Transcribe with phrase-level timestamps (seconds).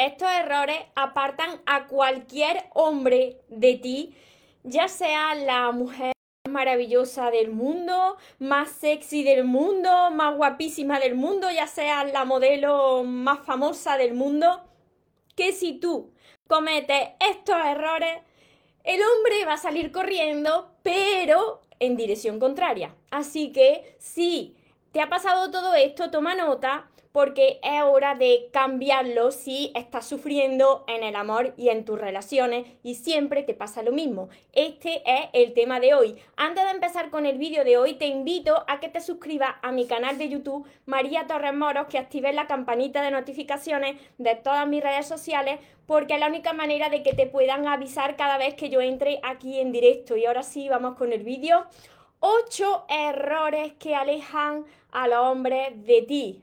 [0.00, 4.14] estos errores apartan a cualquier hombre de ti,
[4.62, 6.12] ya sea la mujer
[6.48, 13.04] maravillosa del mundo, más sexy del mundo, más guapísima del mundo, ya sea la modelo
[13.04, 14.62] más famosa del mundo,
[15.36, 16.12] que si tú
[16.48, 18.20] cometes estos errores,
[18.84, 22.94] el hombre va a salir corriendo, pero en dirección contraria.
[23.10, 24.56] Así que si
[24.92, 30.84] te ha pasado todo esto, toma nota porque es hora de cambiarlo si estás sufriendo
[30.86, 34.28] en el amor y en tus relaciones y siempre te pasa lo mismo.
[34.52, 36.16] Este es el tema de hoy.
[36.36, 39.72] Antes de empezar con el vídeo de hoy, te invito a que te suscribas a
[39.72, 44.66] mi canal de YouTube María Torres Moros, que actives la campanita de notificaciones de todas
[44.68, 48.54] mis redes sociales porque es la única manera de que te puedan avisar cada vez
[48.54, 50.16] que yo entre aquí en directo.
[50.16, 51.66] Y ahora sí, vamos con el vídeo.
[52.20, 56.42] Ocho errores que alejan al hombre de ti.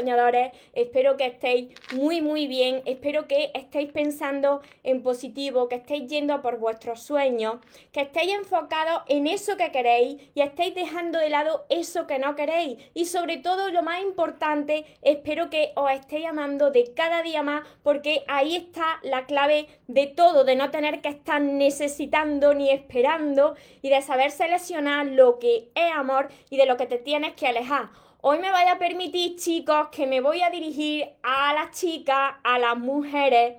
[0.00, 6.08] Soñadores, espero que estéis muy muy bien, espero que estéis pensando en positivo, que estéis
[6.08, 7.56] yendo por vuestros sueños,
[7.92, 12.34] que estéis enfocados en eso que queréis y estéis dejando de lado eso que no
[12.34, 12.78] queréis.
[12.94, 17.62] Y sobre todo lo más importante, espero que os estéis amando de cada día más
[17.82, 23.54] porque ahí está la clave de todo, de no tener que estar necesitando ni esperando
[23.82, 27.46] y de saber seleccionar lo que es amor y de lo que te tienes que
[27.46, 27.90] alejar.
[28.22, 32.58] Hoy me vaya a permitir, chicos, que me voy a dirigir a las chicas, a
[32.58, 33.54] las mujeres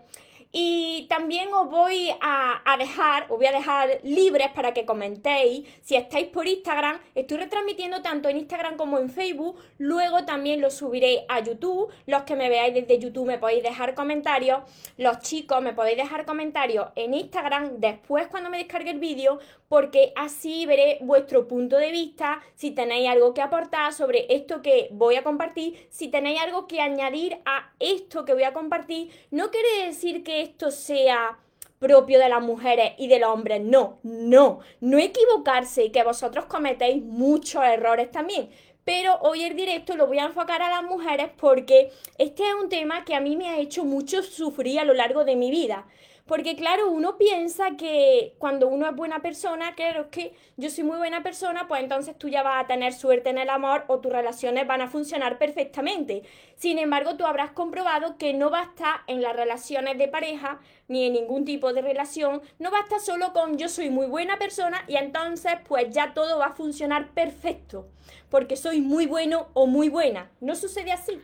[0.53, 5.65] y también os voy a, dejar, os voy a dejar libres para que comentéis.
[5.81, 9.57] Si estáis por Instagram, estoy retransmitiendo tanto en Instagram como en Facebook.
[9.77, 11.89] Luego también lo subiré a YouTube.
[12.05, 14.59] Los que me veáis desde YouTube me podéis dejar comentarios.
[14.97, 20.11] Los chicos me podéis dejar comentarios en Instagram después cuando me descargue el vídeo, porque
[20.17, 22.41] así veré vuestro punto de vista.
[22.55, 26.81] Si tenéis algo que aportar sobre esto que voy a compartir, si tenéis algo que
[26.81, 31.39] añadir a esto que voy a compartir, no quiere decir que esto sea
[31.79, 33.61] propio de las mujeres y de los hombres.
[33.61, 38.51] No, no, no equivocarse, que vosotros cometéis muchos errores también.
[38.83, 42.69] Pero hoy el directo lo voy a enfocar a las mujeres porque este es un
[42.69, 45.85] tema que a mí me ha hecho mucho sufrir a lo largo de mi vida.
[46.31, 50.85] Porque claro, uno piensa que cuando uno es buena persona, claro, es que yo soy
[50.85, 53.99] muy buena persona, pues entonces tú ya vas a tener suerte en el amor o
[53.99, 56.23] tus relaciones van a funcionar perfectamente.
[56.55, 61.11] Sin embargo, tú habrás comprobado que no basta en las relaciones de pareja ni en
[61.11, 65.55] ningún tipo de relación, no basta solo con yo soy muy buena persona y entonces
[65.67, 67.89] pues ya todo va a funcionar perfecto,
[68.29, 70.31] porque soy muy bueno o muy buena.
[70.39, 71.21] No sucede así.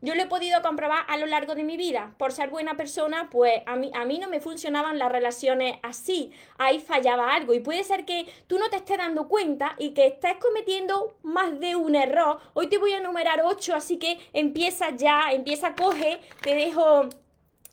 [0.00, 2.14] Yo lo he podido comprobar a lo largo de mi vida.
[2.18, 6.30] Por ser buena persona, pues a mí, a mí no me funcionaban las relaciones así.
[6.56, 7.52] Ahí fallaba algo.
[7.52, 11.58] Y puede ser que tú no te estés dando cuenta y que estés cometiendo más
[11.58, 12.38] de un error.
[12.54, 17.08] Hoy te voy a enumerar ocho, así que empieza ya, empieza, coge, te dejo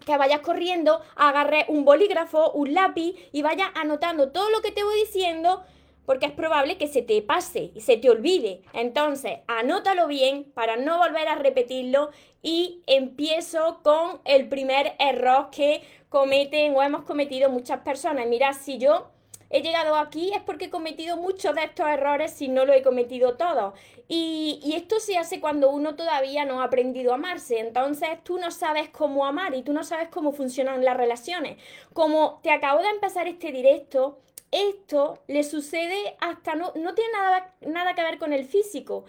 [0.06, 4.84] que vayas corriendo, agarre un bolígrafo, un lápiz y vayas anotando todo lo que te
[4.84, 5.64] voy diciendo
[6.06, 8.62] porque es probable que se te pase y se te olvide.
[8.74, 12.12] Entonces, anótalo bien para no volver a repetirlo
[12.42, 18.28] y empiezo con el primer error que cometen o hemos cometido muchas personas.
[18.28, 19.10] Mira, si yo
[19.50, 22.82] he llegado aquí es porque he cometido muchos de estos errores si no lo he
[22.82, 23.74] cometido todo.
[24.08, 27.60] Y, y, esto se hace cuando uno todavía no ha aprendido a amarse.
[27.60, 31.58] Entonces tú no sabes cómo amar y tú no sabes cómo funcionan las relaciones.
[31.94, 34.20] Como te acabo de empezar este directo,
[34.56, 39.06] esto le sucede hasta no, no tiene nada, nada que ver con el físico.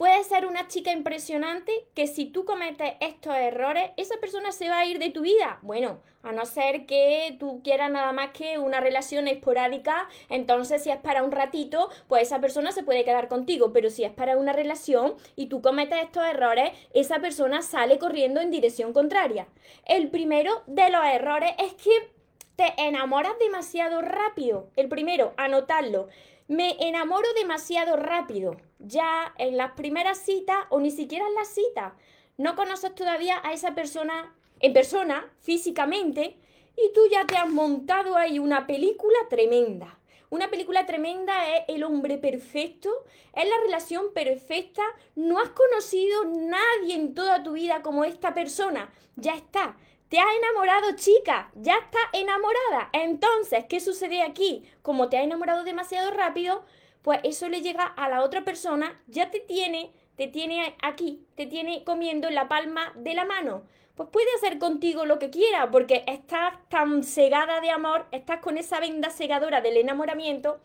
[0.00, 4.78] Puede ser una chica impresionante que si tú cometes estos errores, esa persona se va
[4.78, 5.58] a ir de tu vida.
[5.60, 10.90] Bueno, a no ser que tú quieras nada más que una relación esporádica, entonces si
[10.90, 13.74] es para un ratito, pues esa persona se puede quedar contigo.
[13.74, 18.40] Pero si es para una relación y tú cometes estos errores, esa persona sale corriendo
[18.40, 19.48] en dirección contraria.
[19.84, 22.19] El primero de los errores es que
[22.60, 24.68] te enamoras demasiado rápido.
[24.76, 26.08] El primero, anotarlo.
[26.46, 28.58] Me enamoro demasiado rápido.
[28.78, 31.94] Ya en las primeras citas o ni siquiera en las citas.
[32.36, 36.36] No conoces todavía a esa persona en persona, físicamente,
[36.76, 39.98] y tú ya te has montado ahí una película tremenda.
[40.28, 42.90] Una película tremenda es el hombre perfecto,
[43.34, 44.82] es la relación perfecta.
[45.16, 48.92] No has conocido nadie en toda tu vida como esta persona.
[49.16, 49.78] Ya está
[50.10, 52.90] Te has enamorado, chica, ya está enamorada.
[52.92, 54.68] Entonces, ¿qué sucede aquí?
[54.82, 56.64] Como te has enamorado demasiado rápido,
[57.02, 61.46] pues eso le llega a la otra persona, ya te tiene, te tiene aquí, te
[61.46, 63.62] tiene comiendo en la palma de la mano.
[63.94, 68.58] Pues puede hacer contigo lo que quiera, porque estás tan cegada de amor, estás con
[68.58, 70.58] esa venda cegadora del enamoramiento,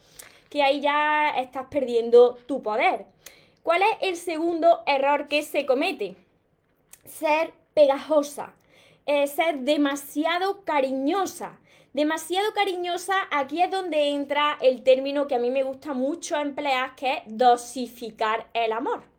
[0.49, 3.05] que ahí ya estás perdiendo tu poder.
[3.61, 6.15] ¿Cuál es el segundo error que se comete?
[7.05, 8.55] Ser pegajosa
[9.27, 11.59] ser demasiado cariñosa.
[11.93, 16.95] Demasiado cariñosa, aquí es donde entra el término que a mí me gusta mucho emplear,
[16.95, 19.14] que es dosificar el amor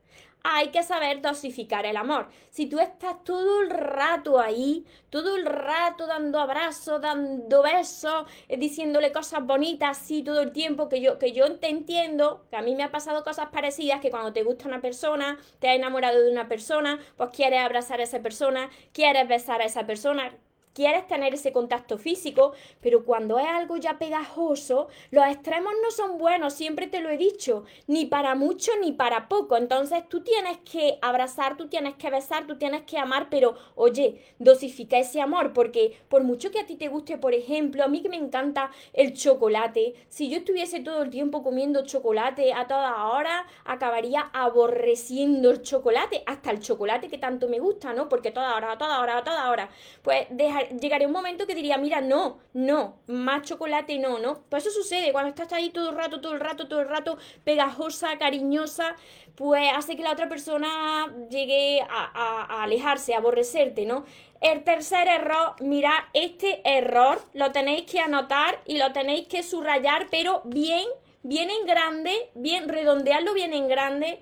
[0.48, 2.28] hay que saber dosificar el amor.
[2.50, 8.56] Si tú estás todo el rato ahí, todo el rato dando abrazos, dando besos, eh,
[8.56, 12.62] diciéndole cosas bonitas así todo el tiempo, que yo, que yo te entiendo, que a
[12.62, 16.22] mí me ha pasado cosas parecidas, que cuando te gusta una persona, te has enamorado
[16.22, 20.32] de una persona, pues quieres abrazar a esa persona, quieres besar a esa persona,
[20.76, 22.52] quieres tener ese contacto físico,
[22.82, 27.16] pero cuando es algo ya pegajoso, los extremos no son buenos, siempre te lo he
[27.16, 29.56] dicho, ni para mucho ni para poco.
[29.56, 34.22] Entonces tú tienes que abrazar, tú tienes que besar, tú tienes que amar, pero oye,
[34.38, 38.02] dosifica ese amor, porque por mucho que a ti te guste, por ejemplo, a mí
[38.02, 43.06] que me encanta el chocolate, si yo estuviese todo el tiempo comiendo chocolate a toda
[43.06, 48.10] hora, acabaría aborreciendo el chocolate, hasta el chocolate que tanto me gusta, ¿no?
[48.10, 49.70] Porque toda hora, a toda hora, a toda hora,
[50.02, 54.42] pues dejar llegaría un momento que diría, mira, no, no, más chocolate no, ¿no?
[54.48, 57.18] Pues eso sucede, cuando estás ahí todo el rato, todo el rato, todo el rato,
[57.44, 58.96] pegajosa, cariñosa,
[59.34, 64.04] pues hace que la otra persona llegue a, alejarse, a aborrecerte, ¿no?
[64.40, 70.08] El tercer error, mira, este error lo tenéis que anotar y lo tenéis que subrayar,
[70.10, 70.86] pero bien,
[71.22, 74.20] bien en grande, bien, redondearlo bien en grande,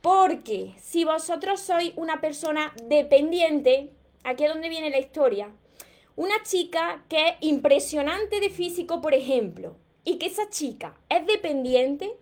[0.00, 3.90] porque si vosotros sois una persona dependiente,
[4.24, 5.52] aquí es donde viene la historia.
[6.16, 12.16] Una chica que es impresionante de físico, por ejemplo, y que esa chica es dependiente,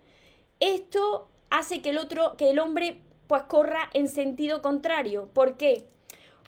[0.59, 5.29] esto hace que el otro, que el hombre pues corra en sentido contrario.
[5.33, 5.85] ¿Por qué?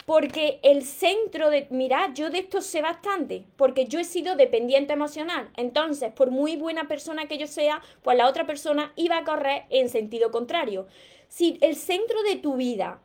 [0.05, 4.93] Porque el centro de, mira, yo de esto sé bastante, porque yo he sido dependiente
[4.93, 5.49] emocional.
[5.57, 9.63] Entonces, por muy buena persona que yo sea, pues la otra persona iba a correr
[9.69, 10.87] en sentido contrario.
[11.27, 13.01] Si el centro de tu vida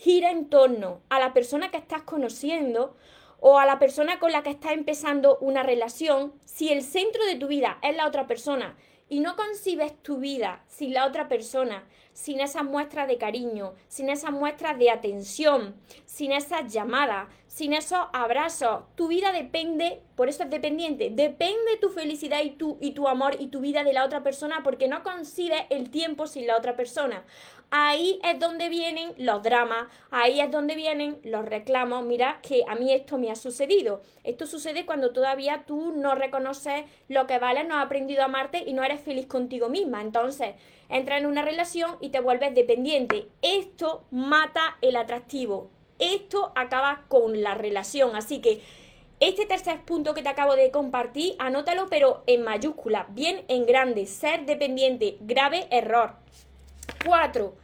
[0.00, 2.96] gira en torno a la persona que estás conociendo
[3.38, 7.36] o a la persona con la que estás empezando una relación, si el centro de
[7.36, 8.78] tu vida es la otra persona
[9.10, 14.08] y no concibes tu vida sin la otra persona, sin esas muestras de cariño, sin
[14.08, 15.74] esas muestras de atención,
[16.06, 21.88] sin esas llamadas, sin esos abrazos, tu vida depende, por eso es dependiente, depende tu
[21.88, 25.02] felicidad y tu, y tu amor y tu vida de la otra persona porque no
[25.02, 27.24] concibes el tiempo sin la otra persona
[27.70, 32.04] ahí es donde vienen los dramas, ahí es donde vienen los reclamos.
[32.04, 34.02] Mira que a mí esto me ha sucedido.
[34.24, 38.64] Esto sucede cuando todavía tú no reconoces lo que vales, no has aprendido a amarte
[38.66, 40.02] y no eres feliz contigo misma.
[40.02, 40.54] Entonces,
[40.88, 43.28] entras en una relación y te vuelves dependiente.
[43.42, 45.70] Esto mata el atractivo.
[46.00, 48.16] Esto acaba con la relación.
[48.16, 48.62] Así que
[49.20, 54.06] este tercer punto que te acabo de compartir, anótalo pero en mayúscula, bien en grande,
[54.06, 56.14] ser dependiente, grave error.
[57.04, 57.54] Cuatro,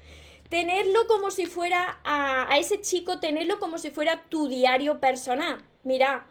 [0.51, 5.65] tenerlo como si fuera a, ese chico, tenerlo como si fuera tu diario personal.
[5.83, 6.27] Mira,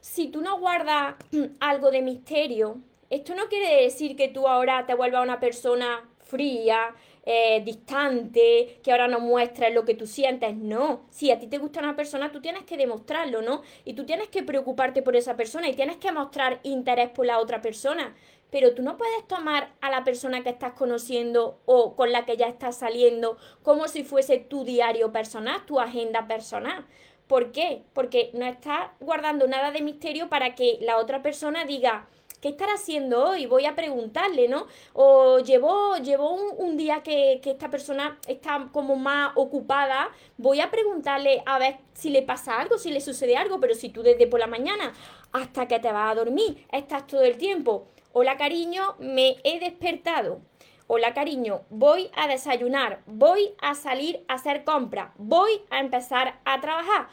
[0.00, 1.14] si tú no guardas
[1.60, 2.78] algo de misterio,
[3.10, 6.94] esto no quiere decir que tú ahora te vuelvas una persona fría,
[7.26, 10.54] eh, distante, que ahora no muestres lo que tú sientes.
[10.54, 13.62] No, si a ti te gusta una persona, tú tienes que demostrarlo, ¿no?
[13.84, 17.38] Y tú tienes que preocuparte por esa persona y tienes que mostrar interés por la
[17.38, 18.14] otra persona
[18.54, 22.36] pero tú no puedes tomar a la persona que estás conociendo o con la que
[22.36, 26.86] ya estás saliendo como si fuese tu diario personal, tu agenda personal.
[27.26, 27.82] ¿Por qué?
[27.94, 32.06] Porque no estás guardando nada de misterio para que la otra persona diga,
[32.44, 33.46] ¿qué estará haciendo hoy?
[33.46, 34.66] Voy a preguntarle, ¿no?
[34.92, 40.70] O llevó, llevó un, día que, que, esta persona está como más ocupada, voy a
[40.70, 44.26] preguntarle a ver si le pasa algo, si le sucede algo, pero si tú desde
[44.26, 44.92] por la mañana
[45.32, 47.86] hasta que te vas a dormir estás todo el tiempo
[48.16, 50.40] Hola cariño, me he despertado.
[50.86, 56.60] Hola cariño, voy a desayunar, voy a salir a hacer compras, voy a empezar a
[56.60, 57.08] trabajar,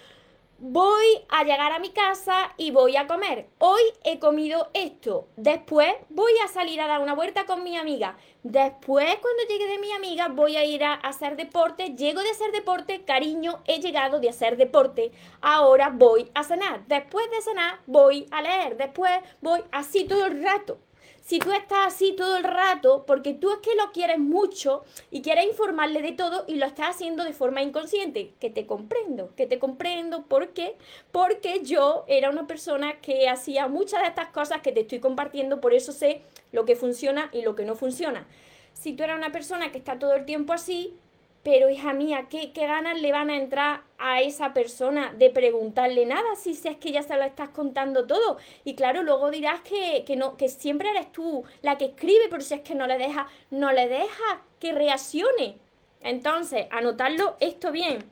[0.63, 3.47] voy a llegar a mi casa y voy a comer.
[3.57, 8.15] Hoy he comido esto, después voy a salir a dar una vuelta con mi amiga.
[8.43, 12.51] Después cuando llegue de mi amiga voy a ir a hacer deporte, llego de hacer
[12.51, 15.11] deporte, cariño, he llegado de hacer deporte.
[15.41, 20.43] Ahora voy a cenar, después de cenar voy a leer, después voy así todo el
[20.43, 20.77] rato
[21.21, 25.21] si tú estás así todo el rato, porque tú es que lo quieres mucho y
[25.21, 29.45] quieres informarle de todo y lo estás haciendo de forma inconsciente, que te comprendo, que
[29.45, 30.75] te comprendo, ¿por qué?
[31.11, 35.61] Porque yo era una persona que hacía muchas de estas cosas que te estoy compartiendo,
[35.61, 38.27] por eso sé lo que funciona y lo que no funciona.
[38.73, 40.95] Si tú eres una persona que está todo el tiempo así,
[41.43, 46.05] pero hija mía, ¿qué, ¿qué, ganas le van a entrar a esa persona de preguntarle
[46.05, 48.37] nada si, es que ya se lo estás contando todo?
[48.63, 52.41] Y claro, luego dirás que, que, no, que siempre eres tú la que escribe, pero
[52.41, 55.57] si es que no le deja, no le deja que reaccione.
[56.01, 58.03] Entonces, anotarlo esto bien.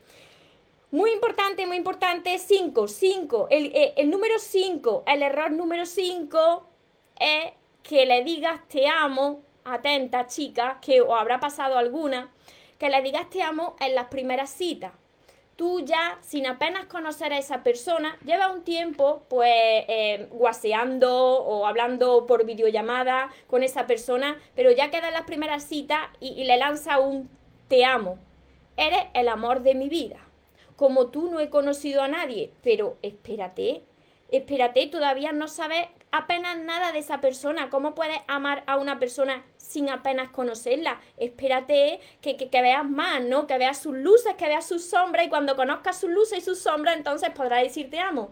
[0.91, 6.67] Muy importante, muy importante, 5, 5, el, eh, el número 5, el error número 5
[7.19, 7.51] es
[7.83, 12.31] que le digas te amo, atenta chica, que os habrá pasado alguna,
[12.79, 14.93] que le digas te amo en las primeras citas.
[15.55, 21.67] Tú ya, sin apenas conocer a esa persona, lleva un tiempo pues eh, guaseando o
[21.67, 26.45] hablando por videollamada con esa persona, pero ya queda en las primeras citas y, y
[26.45, 27.29] le lanza un
[27.67, 28.17] te amo.
[28.77, 30.17] Eres el amor de mi vida.
[30.77, 33.83] Como tú no he conocido a nadie, pero espérate,
[34.31, 37.69] espérate, todavía no sabes apenas nada de esa persona.
[37.69, 40.99] ¿Cómo puedes amar a una persona sin apenas conocerla?
[41.17, 43.47] Espérate que, que, veas más, ¿no?
[43.47, 46.59] Que veas sus luces, que veas sus sombras y cuando conozcas sus luces y sus
[46.59, 48.31] sombras, entonces podrás decir te amo.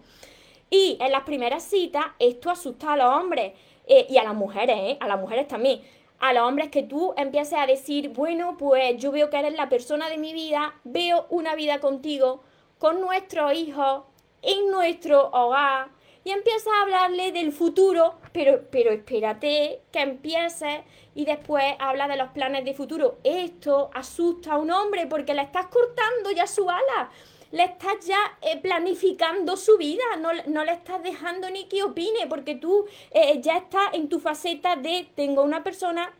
[0.70, 3.54] Y en las primeras citas, esto asusta a los hombres
[3.88, 4.98] eh, y a las mujeres, ¿eh?
[5.00, 5.82] A las mujeres también.
[6.20, 9.70] A los hombres que tú empieces a decir, bueno, pues yo veo que eres la
[9.70, 12.42] persona de mi vida, veo una vida contigo,
[12.80, 14.04] con nuestros hijos,
[14.42, 15.90] en nuestro hogar,
[16.28, 20.84] y empieza a hablarle del futuro, pero, pero espérate que empiece
[21.16, 23.18] y después habla de los planes de futuro.
[23.24, 27.12] Esto asusta a un hombre porque le estás cortando ya su ala,
[27.52, 32.28] le estás ya eh, planificando su vida, no, no, le estás dejando ni que opine
[32.28, 36.14] porque tú eh, ya estás en tu faceta de tengo una persona,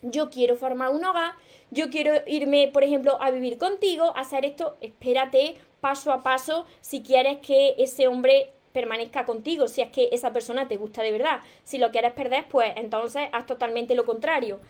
[0.00, 1.32] yo quiero formar un hogar,
[1.72, 7.02] yo quiero irme, por ejemplo, a vivir contigo, hacer esto, espérate paso a paso si
[7.02, 11.40] quieres que ese hombre permanezca contigo, si es que esa persona te gusta de verdad.
[11.64, 14.60] Si lo quieres perder, pues entonces haz totalmente lo contrario.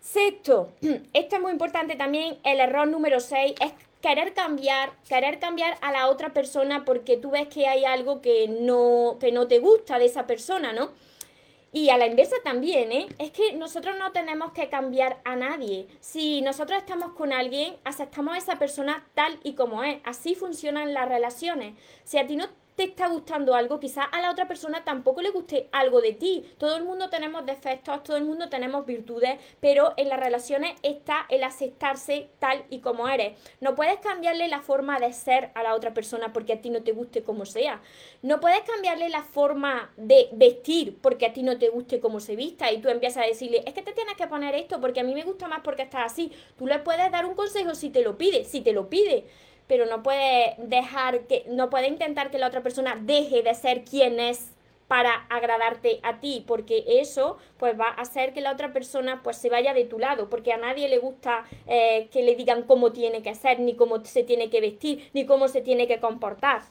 [0.00, 0.72] Sexto,
[1.12, 5.90] esto es muy importante también, el error número 6 es querer cambiar, querer cambiar a
[5.90, 9.98] la otra persona porque tú ves que hay algo que no, que no te gusta
[9.98, 10.90] de esa persona, ¿no?
[11.72, 13.06] Y a la inversa también, ¿eh?
[13.18, 15.88] Es que nosotros no tenemos que cambiar a nadie.
[16.00, 19.98] Si nosotros estamos con alguien, aceptamos a esa persona tal y como es.
[20.04, 21.74] Así funcionan las relaciones.
[22.04, 25.30] Si a ti no te está gustando algo, quizás a la otra persona tampoco le
[25.30, 26.44] guste algo de ti.
[26.58, 31.26] Todo el mundo tenemos defectos, todo el mundo tenemos virtudes, pero en las relaciones está
[31.30, 33.38] el aceptarse tal y como eres.
[33.60, 36.82] No puedes cambiarle la forma de ser a la otra persona porque a ti no
[36.82, 37.80] te guste como sea.
[38.20, 42.36] No puedes cambiarle la forma de vestir porque a ti no te guste como se
[42.36, 45.04] vista y tú empiezas a decirle, es que te tienes que poner esto porque a
[45.04, 46.30] mí me gusta más porque estás así.
[46.58, 49.24] Tú le puedes dar un consejo si te lo pide, si te lo pide
[49.66, 53.84] pero no puede dejar que, no puede intentar que la otra persona deje de ser
[53.84, 54.52] quien es
[54.88, 59.36] para agradarte a ti, porque eso pues va a hacer que la otra persona pues
[59.36, 62.92] se vaya de tu lado, porque a nadie le gusta eh, que le digan cómo
[62.92, 66.62] tiene que ser, ni cómo se tiene que vestir, ni cómo se tiene que comportar.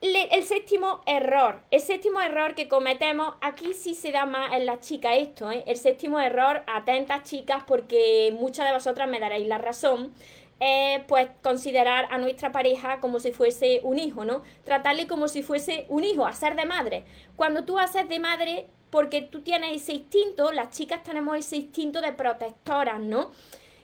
[0.00, 4.80] el séptimo error, el séptimo error que cometemos, aquí sí se da más en la
[4.80, 5.62] chica esto, ¿eh?
[5.66, 10.12] el séptimo error, atentas chicas, porque muchas de vosotras me daréis la razón,
[10.58, 14.42] es pues considerar a nuestra pareja como si fuese un hijo, ¿no?
[14.64, 17.04] Tratarle como si fuese un hijo, hacer de madre.
[17.36, 22.00] Cuando tú haces de madre, porque tú tienes ese instinto, las chicas tenemos ese instinto
[22.00, 23.32] de protectoras, ¿no?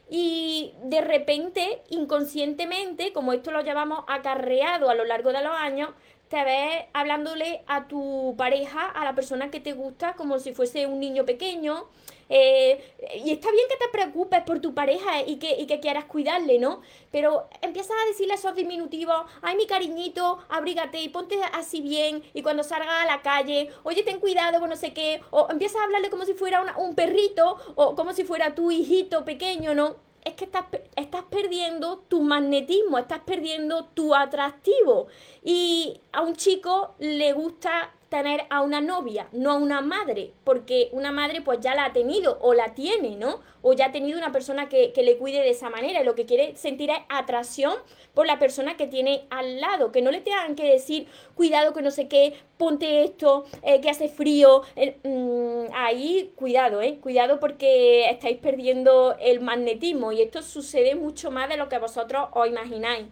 [0.08, 5.90] Y de repente, inconscientemente, como esto lo llevamos acarreado a lo largo de los años,
[6.32, 10.86] te ves hablándole a tu pareja, a la persona que te gusta, como si fuese
[10.86, 11.90] un niño pequeño,
[12.30, 12.82] eh,
[13.22, 16.58] y está bien que te preocupes por tu pareja y que, y que quieras cuidarle,
[16.58, 16.80] ¿no?
[17.10, 22.40] Pero empiezas a decirle esos diminutivos, ay mi cariñito, abrígate y ponte así bien, y
[22.40, 26.08] cuando salga a la calle, oye, ten cuidado no sé qué, o empiezas a hablarle
[26.08, 29.96] como si fuera un perrito, o como si fuera tu hijito pequeño, ¿no?
[30.24, 30.64] Es que estás,
[30.96, 35.08] estás, perdiendo tu magnetismo, estás perdiendo tu atractivo.
[35.44, 40.90] Y a un chico le gusta tener a una novia, no a una madre, porque
[40.92, 43.40] una madre pues ya la ha tenido o la tiene, ¿no?
[43.62, 46.26] O ya ha tenido una persona que, le cuide de esa manera y lo que
[46.26, 47.72] quiere sentir es atracción
[48.12, 51.80] por la persona que tiene al lado, que no le tengan que decir, cuidado que
[51.80, 56.98] no sé qué, ponte esto, eh, que hace frío, mm, ahí cuidado, ¿eh?
[57.00, 62.28] Cuidado porque estáis perdiendo el magnetismo y esto sucede mucho más de lo que vosotros
[62.32, 63.06] os imagináis.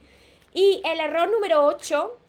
[0.53, 2.20] Y el error número 8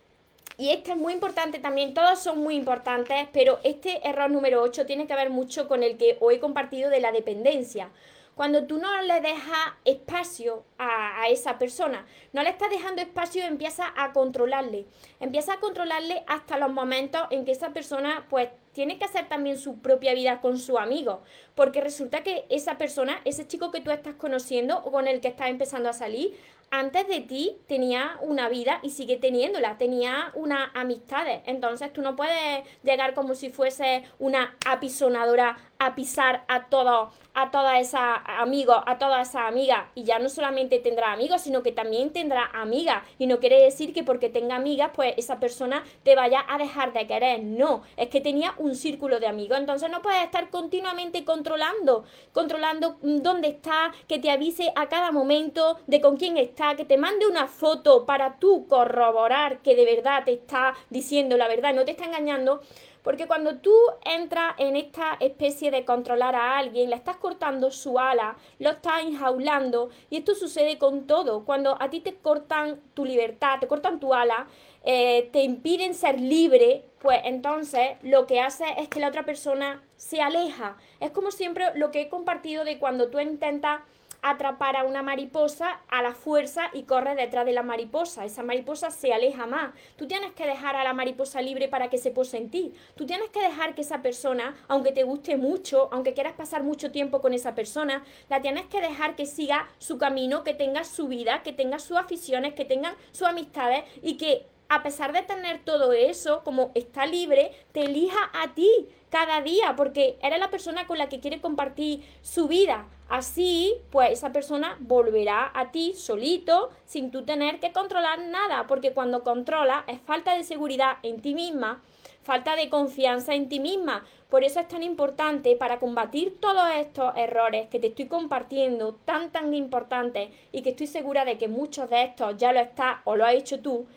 [0.62, 4.86] y este es muy importante también, todos son muy importantes, pero este error número 8
[4.86, 7.90] tiene que ver mucho con el que hoy he compartido de la dependencia.
[8.36, 13.92] Cuando tú no le dejas espacio a, esa persona, no le estás dejando espacio, empieza
[13.98, 14.86] a controlarle.
[15.20, 19.58] Empieza a controlarle hasta los momentos en que esa persona pues tiene que hacer también
[19.58, 21.24] su propia vida con su amigo,
[21.56, 25.28] porque resulta que esa persona, ese chico que tú estás conociendo o con el que
[25.28, 26.36] estás empezando a salir,
[26.72, 31.42] antes de ti tenía una vida y sigue teniéndola, tenía unas amistades.
[31.46, 37.50] Entonces tú no puedes llegar como si fuese una apisonadora a pisar a todos, a
[37.50, 39.86] todas esas amigos, a todas esas amigas.
[39.96, 43.04] Y ya no solamente tendrá amigos, sino que también tendrá amigas.
[43.18, 46.94] Y no quiere decir que porque tenga amigas, pues esa persona te vaya a dejar
[46.94, 47.44] de querer.
[47.44, 49.58] No, es que tenía un círculo de amigos.
[49.58, 55.80] Entonces no puedes estar continuamente controlando, controlando dónde está, que te avise a cada momento
[55.88, 60.24] de con quién está, que te mande una foto para tú corroborar que de verdad
[60.24, 62.62] te está diciendo la verdad, no te está engañando.
[63.04, 63.74] Porque cuando tú
[64.06, 69.02] entras en esta especie de controlar a alguien, le estás cortando su ala, lo estás
[69.02, 71.44] enjaulando, y esto sucede con todo.
[71.44, 74.46] Cuando a ti te cortan tu libertad, te cortan tu ala,
[74.84, 79.84] eh, te impiden ser libre, pues entonces lo que hace es que la otra persona
[79.96, 80.78] se aleja.
[81.00, 83.82] Es como siempre lo que he compartido de cuando tú intentas
[84.22, 88.26] atrapar a una mariposa a la fuerza y corre detrás de la mariposa.
[88.26, 89.74] Esa mariposa se aleja más.
[89.96, 92.74] Tú tienes que dejar a la mariposa libre para que se pose en ti.
[92.96, 96.92] Tú tienes que dejar que esa persona, aunque te guste mucho, aunque quieras pasar mucho
[96.92, 101.08] tiempo con esa persona, la tienes que dejar que siga su camino, que tenga su
[101.08, 105.66] vida, que tenga sus aficiones, que tenga sus amistades y que a pesar de tener
[105.66, 108.70] todo eso, como está libre, te elija a ti
[109.10, 112.88] cada día, porque eres la persona con la que quiere compartir su vida.
[113.12, 118.94] Así, pues esa persona volverá a ti solito, sin tú tener que controlar nada, porque
[118.94, 121.84] cuando controla es falta de seguridad en ti misma,
[122.24, 124.06] falta de confianza en ti misma.
[124.30, 129.30] Por eso es tan importante para combatir todos estos errores que te estoy compartiendo, tan
[129.30, 133.18] tan importantes y que estoy segura de que muchos de estos ya lo estás o
[133.18, 133.88] lo has hecho tú.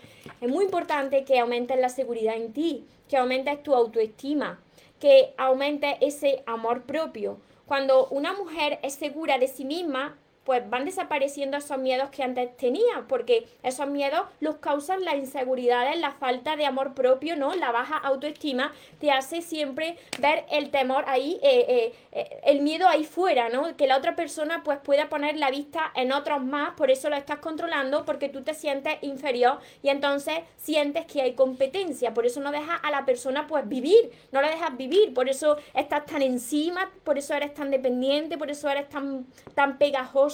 [0.40, 4.58] Es muy importante que aumentes la seguridad en ti, que aumentes tu autoestima,
[4.98, 7.38] que aumentes ese amor propio.
[7.66, 12.54] Cuando una mujer es segura de sí misma, pues van desapareciendo esos miedos que antes
[12.56, 17.54] tenía, porque esos miedos los causan las inseguridades, la falta de amor propio, ¿no?
[17.54, 22.86] La baja autoestima te hace siempre ver el temor ahí, eh, eh, eh, el miedo
[22.86, 23.74] ahí fuera, ¿no?
[23.76, 27.16] Que la otra persona pues pueda poner la vista en otros más, por eso lo
[27.16, 32.40] estás controlando, porque tú te sientes inferior y entonces sientes que hay competencia, por eso
[32.40, 36.20] no dejas a la persona pues vivir, no la dejas vivir, por eso estás tan
[36.20, 40.33] encima, por eso eres tan dependiente, por eso eres tan, tan pegajoso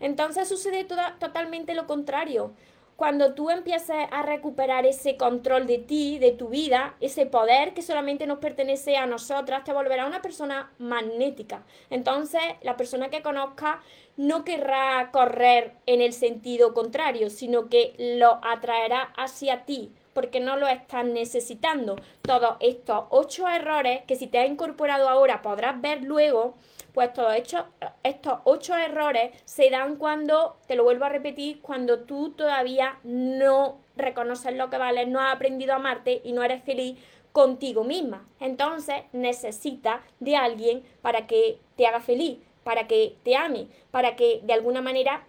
[0.00, 2.52] Entonces sucede totalmente lo contrario.
[2.96, 7.82] Cuando tú empieces a recuperar ese control de ti, de tu vida, ese poder que
[7.82, 11.62] solamente nos pertenece a nosotras, te volverá una persona magnética.
[11.90, 13.82] Entonces, la persona que conozca
[14.16, 20.56] no querrá correr en el sentido contrario, sino que lo atraerá hacia ti, porque no
[20.56, 21.96] lo estás necesitando.
[22.22, 26.54] Todos estos ocho errores que si te has incorporado ahora podrás ver luego,
[26.96, 32.30] pues todos estos, ocho errores se dan cuando, te lo vuelvo a repetir, cuando tú
[32.30, 36.98] todavía no reconoces lo que vales, no has aprendido a amarte y no eres feliz
[37.32, 38.26] contigo misma.
[38.40, 44.40] Entonces necesitas de alguien para que te haga feliz, para que te ame, para que
[44.44, 45.26] de alguna manera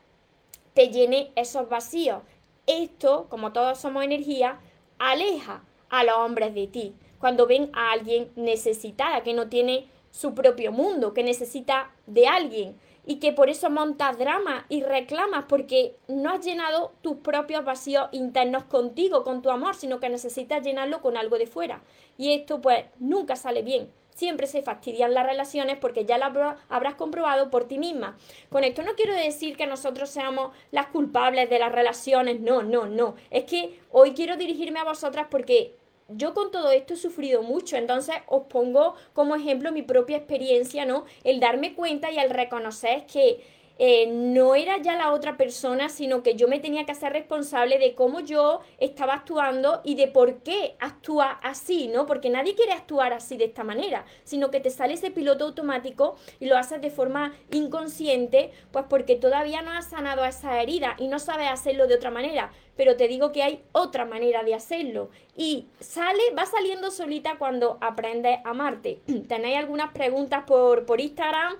[0.73, 2.21] te llene esos vacíos.
[2.65, 4.61] Esto, como todos somos energía,
[4.99, 6.95] aleja a los hombres de ti.
[7.19, 12.75] Cuando ven a alguien necesitada, que no tiene su propio mundo, que necesita de alguien
[13.05, 18.09] y que por eso montas drama y reclamas porque no has llenado tus propios vacíos
[18.11, 21.83] internos contigo, con tu amor, sino que necesitas llenarlo con algo de fuera.
[22.17, 23.91] Y esto pues nunca sale bien.
[24.15, 26.25] Siempre se fastidian las relaciones porque ya lo
[26.67, 28.17] habrás comprobado por ti misma.
[28.49, 32.87] Con esto no quiero decir que nosotros seamos las culpables de las relaciones, no, no,
[32.87, 33.13] no.
[33.29, 35.76] Es que hoy quiero dirigirme a vosotras porque
[36.09, 40.85] yo con todo esto he sufrido mucho, entonces os pongo como ejemplo mi propia experiencia,
[40.85, 41.05] ¿no?
[41.23, 43.43] El darme cuenta y el reconocer que
[43.79, 47.77] eh, no era ya la otra persona, sino que yo me tenía que hacer responsable
[47.77, 52.05] de cómo yo estaba actuando y de por qué actúa así, ¿no?
[52.05, 56.15] Porque nadie quiere actuar así de esta manera, sino que te sale ese piloto automático
[56.39, 61.07] y lo haces de forma inconsciente, pues porque todavía no has sanado esa herida y
[61.07, 62.51] no sabes hacerlo de otra manera.
[62.75, 67.77] Pero te digo que hay otra manera de hacerlo y sale, va saliendo solita cuando
[67.81, 69.01] aprendes a amarte.
[69.27, 71.55] ¿Tenéis algunas preguntas por, por Instagram?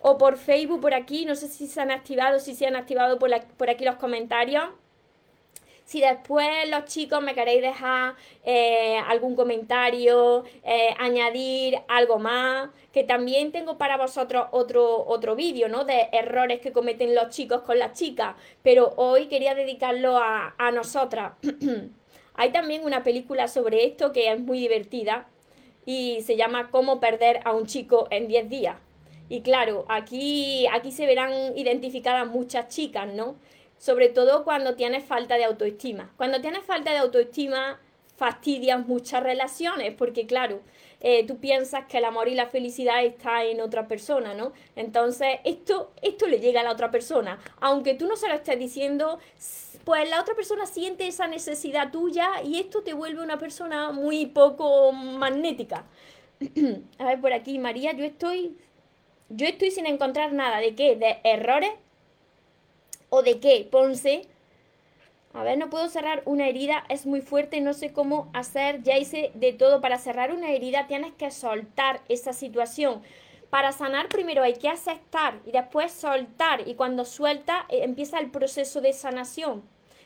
[0.00, 1.24] O por Facebook por aquí.
[1.24, 3.32] No sé si se han activado, si se han activado por,
[3.70, 4.64] aquí los comentarios.
[5.84, 13.02] Si después los chicos me queréis dejar eh, algún comentario, eh, añadir algo más, que
[13.02, 15.84] también tengo para vosotros otro, otro vídeo, ¿no?
[15.84, 20.70] De errores que cometen los chicos con las chicas, pero hoy quería dedicarlo a, a
[20.70, 21.32] nosotras.
[22.34, 25.26] Hay también una película sobre esto que es muy divertida
[25.86, 28.76] y se llama Cómo perder a un chico en 10 días.
[29.30, 33.36] Y claro, aquí, aquí se verán identificadas muchas chicas, ¿no?
[33.78, 36.12] Sobre todo cuando tienes falta de autoestima.
[36.16, 37.78] Cuando tienes falta de autoestima,
[38.16, 40.60] fastidias muchas relaciones, porque claro,
[41.00, 44.52] eh, tú piensas que el amor y la felicidad está en otra persona, ¿no?
[44.74, 47.38] Entonces, esto, esto le llega a la otra persona.
[47.60, 49.20] Aunque tú no se lo estés diciendo,
[49.84, 54.26] pues la otra persona siente esa necesidad tuya y esto te vuelve una persona muy
[54.26, 55.84] poco magnética.
[56.98, 58.56] a ver, por aquí, María, yo estoy.
[59.30, 60.58] Yo estoy sin encontrar nada.
[60.58, 60.96] ¿De qué?
[60.96, 61.70] ¿De errores?
[63.10, 63.66] ¿O de qué?
[63.70, 64.26] Ponce.
[65.32, 68.98] A ver, no puedo cerrar una herida, es muy fuerte, no sé cómo hacer, ya
[68.98, 69.80] hice de todo.
[69.80, 73.02] Para cerrar una herida tienes que soltar esa situación.
[73.50, 76.66] Para sanar primero hay que aceptar y después soltar.
[76.66, 79.62] Y cuando suelta eh, empieza el proceso de sanación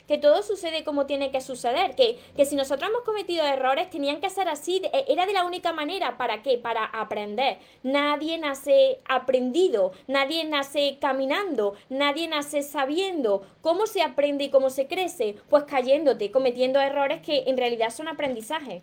[0.07, 4.21] que todo sucede como tiene que suceder, que, que si nosotros hemos cometido errores tenían
[4.21, 6.59] que ser así, e, era de la única manera, ¿para qué?
[6.59, 7.59] Para aprender.
[7.83, 13.47] Nadie nace aprendido, nadie nace caminando, nadie nace sabiendo.
[13.63, 15.37] ¿Cómo se aprende y cómo se crece?
[15.49, 18.83] Pues cayéndote, cometiendo errores que en realidad son aprendizaje.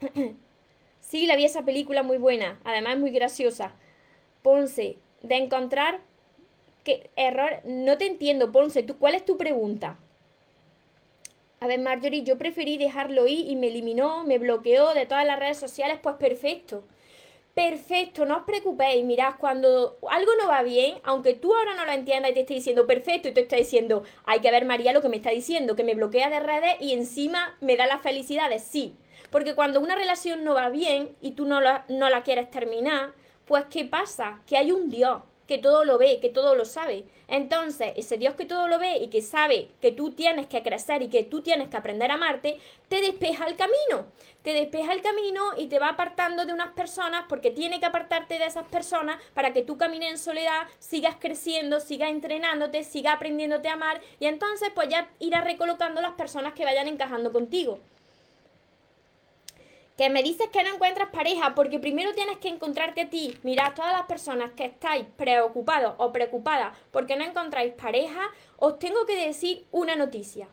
[1.00, 3.72] sí, la vi esa película muy buena, además es muy graciosa.
[4.42, 6.00] Ponce, de encontrar
[6.84, 7.60] ¿Qué error?
[7.64, 8.82] No te entiendo, Ponce.
[8.82, 9.98] ¿tú, ¿Cuál es tu pregunta?
[11.60, 15.38] A ver, Marjorie, yo preferí dejarlo ir y me eliminó, me bloqueó de todas las
[15.38, 15.98] redes sociales.
[16.02, 16.82] Pues perfecto.
[17.54, 19.04] Perfecto, no os preocupéis.
[19.04, 22.54] Mirad, cuando algo no va bien, aunque tú ahora no lo entiendas y te esté
[22.54, 25.76] diciendo perfecto y tú estás diciendo, hay que ver María lo que me está diciendo,
[25.76, 28.62] que me bloquea de redes y encima me da las felicidades.
[28.64, 28.96] Sí,
[29.30, 33.12] porque cuando una relación no va bien y tú no la, no la quieres terminar,
[33.44, 34.40] pues ¿qué pasa?
[34.46, 37.04] Que hay un Dios que todo lo ve, que todo lo sabe.
[37.28, 41.02] Entonces, ese Dios que todo lo ve y que sabe que tú tienes que crecer
[41.02, 44.06] y que tú tienes que aprender a amarte, te despeja el camino.
[44.40, 48.38] Te despeja el camino y te va apartando de unas personas porque tiene que apartarte
[48.38, 53.68] de esas personas para que tú camines en soledad, sigas creciendo, sigas entrenándote, sigas aprendiéndote
[53.68, 57.78] a amar y entonces pues ya irás recolocando las personas que vayan encajando contigo
[59.96, 63.36] que me dices que no encuentras pareja, porque primero tienes que encontrarte a ti.
[63.42, 69.04] Mirad, todas las personas que estáis preocupados o preocupadas porque no encontráis pareja, os tengo
[69.06, 70.48] que decir una noticia.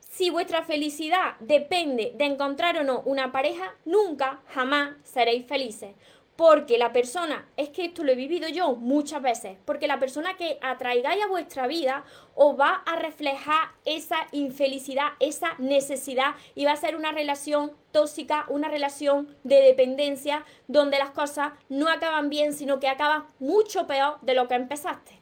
[0.00, 5.94] Si vuestra felicidad depende de encontrar o no una pareja, nunca, jamás seréis felices.
[6.36, 10.36] Porque la persona, es que esto lo he vivido yo muchas veces, porque la persona
[10.36, 16.72] que atraigáis a vuestra vida os va a reflejar esa infelicidad, esa necesidad y va
[16.72, 22.52] a ser una relación tóxica, una relación de dependencia donde las cosas no acaban bien,
[22.52, 25.18] sino que acaban mucho peor de lo que empezaste.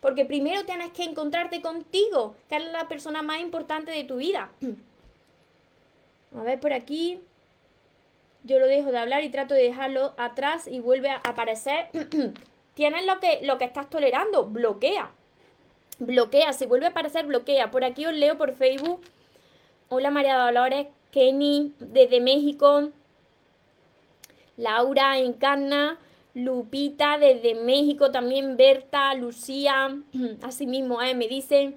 [0.00, 4.50] Porque primero tienes que encontrarte contigo, que es la persona más importante de tu vida.
[6.36, 7.20] A ver por aquí
[8.46, 11.88] yo lo dejo de hablar y trato de dejarlo atrás y vuelve a aparecer.
[12.74, 15.10] Tienes lo que, lo que estás tolerando, bloquea.
[15.98, 17.70] Bloquea, se vuelve a aparecer, bloquea.
[17.70, 19.00] Por aquí os leo por Facebook.
[19.88, 22.90] Hola María Dolores, Kenny desde México.
[24.56, 25.98] Laura Encarna,
[26.34, 29.96] Lupita desde México, también Berta, Lucía,
[30.42, 31.14] así mismo, ¿eh?
[31.14, 31.76] me dicen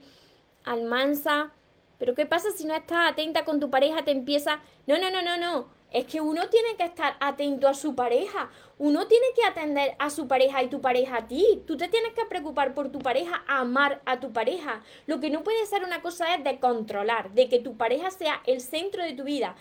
[0.66, 1.52] Almanza.
[1.98, 4.04] Pero ¿qué pasa si no estás atenta con tu pareja?
[4.04, 5.79] Te empieza, no, no, no, no, no.
[5.92, 8.50] Es que uno tiene que estar atento a su pareja.
[8.78, 11.64] Uno tiene que atender a su pareja y tu pareja a ti.
[11.66, 14.84] Tú te tienes que preocupar por tu pareja, amar a tu pareja.
[15.08, 18.42] Lo que no puede ser una cosa es de controlar, de que tu pareja sea
[18.46, 19.56] el centro de tu vida.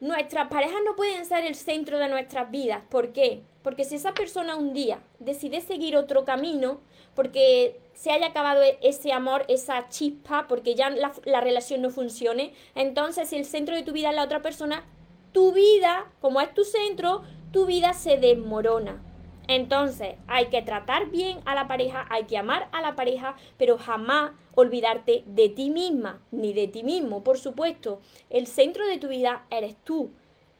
[0.00, 2.82] Nuestras parejas no pueden ser el centro de nuestras vidas.
[2.90, 3.42] ¿Por qué?
[3.62, 6.80] Porque si esa persona un día decide seguir otro camino,
[7.14, 11.90] porque se haya acabado e-, ese amor, esa chispa, porque ya la, la relación no
[11.90, 14.84] funcione, entonces si el centro de tu vida es la otra persona,
[15.36, 17.20] tu vida, como es tu centro,
[17.52, 19.02] tu vida se desmorona.
[19.48, 23.76] Entonces, hay que tratar bien a la pareja, hay que amar a la pareja, pero
[23.76, 28.00] jamás olvidarte de ti misma, ni de ti mismo, por supuesto.
[28.30, 30.08] El centro de tu vida eres tú.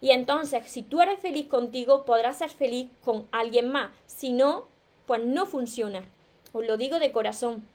[0.03, 3.93] Y entonces, si tú eres feliz contigo, podrás ser feliz con alguien más.
[4.05, 4.69] Si no,
[5.07, 6.05] pues no funciona.
[6.53, 7.67] Os lo digo de corazón.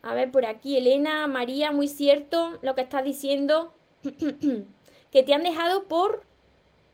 [0.00, 3.74] A ver, por aquí, Elena, María, muy cierto lo que estás diciendo.
[5.10, 6.22] que te han dejado por,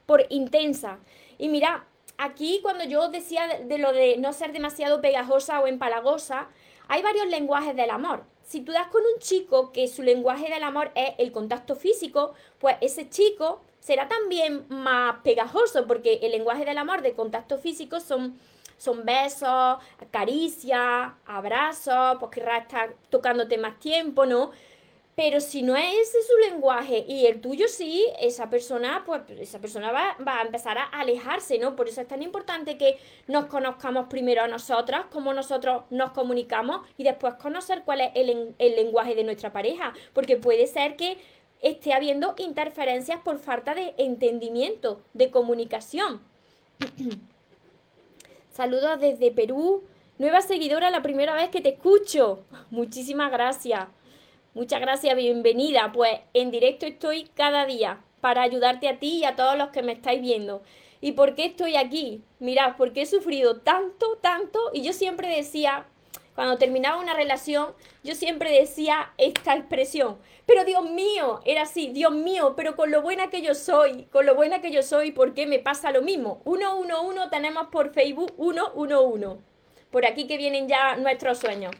[0.06, 0.98] por intensa.
[1.38, 1.86] Y mira,
[2.18, 6.48] aquí cuando yo decía de, lo de no ser demasiado pegajosa o empalagosa,
[6.88, 8.24] hay varios lenguajes del amor.
[8.44, 12.34] si tú das con un chico que su lenguaje del amor es el contacto físico,
[12.60, 17.98] pues ese chico será también más pegajoso, porque el lenguaje del amor de contacto físico
[17.98, 18.38] son,
[18.78, 19.78] son besos,
[20.12, 24.52] caricias, abrazos, pues querrá estar tocándote más tiempo, ¿no?
[25.16, 29.58] Pero si no es ese su lenguaje y el tuyo sí, esa persona, pues esa
[29.58, 31.74] persona va, a empezar a alejarse, ¿no?
[31.74, 36.86] Por eso es tan importante que nos conozcamos primero a nosotras, cómo nosotros nos comunicamos
[36.98, 39.94] y después conocer cuál es el, el lenguaje de nuestra pareja.
[40.12, 41.16] Porque puede ser que
[41.62, 46.20] esté habiendo interferencias por falta de entendimiento, de comunicación.
[48.52, 49.82] Saludos desde Perú.
[50.18, 52.44] Nueva seguidora, la primera vez que te escucho.
[52.70, 53.86] Muchísimas gracias.
[54.56, 55.92] Muchas gracias, bienvenida.
[55.92, 59.82] Pues en directo estoy cada día para ayudarte a ti y a todos los que
[59.82, 60.62] me estáis viendo.
[61.02, 62.22] ¿Y por qué estoy aquí?
[62.38, 65.84] Mirad, porque he sufrido tanto, tanto y yo siempre decía,
[66.34, 70.16] cuando terminaba una relación, yo siempre decía esta expresión,
[70.46, 74.24] pero Dios mío, era así, Dios mío, pero con lo buena que yo soy, con
[74.24, 76.40] lo buena que yo soy, ¿por qué me pasa lo mismo?
[76.44, 79.38] 111 tenemos por Facebook 111.
[79.90, 81.72] Por aquí que vienen ya nuestros sueños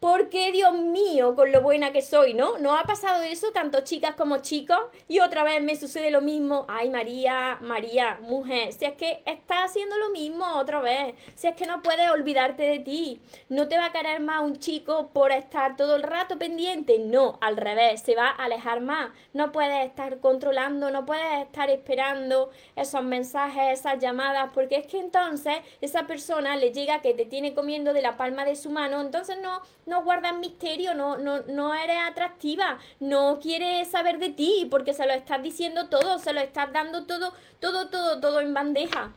[0.00, 2.58] porque Dios mío, con lo buena que soy, ¿no?
[2.58, 4.78] ¿No ha pasado eso tanto chicas como chicos?
[5.08, 6.66] Y otra vez me sucede lo mismo.
[6.68, 11.56] Ay, María, María, mujer, si es que estás haciendo lo mismo otra vez, si es
[11.56, 15.32] que no puedes olvidarte de ti, no te va a querer más un chico por
[15.32, 19.10] estar todo el rato pendiente, no, al revés, se va a alejar más.
[19.32, 25.00] No puedes estar controlando, no puedes estar esperando esos mensajes, esas llamadas, porque es que
[25.00, 29.00] entonces esa persona le llega que te tiene comiendo de la palma de su mano,
[29.00, 34.66] entonces no no guardas misterio, no, no, no eres atractiva, no quiere saber de ti
[34.70, 38.54] porque se lo estás diciendo todo, se lo estás dando todo, todo, todo, todo en
[38.54, 39.12] bandeja.